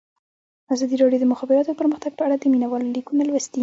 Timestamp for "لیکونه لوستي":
2.97-3.59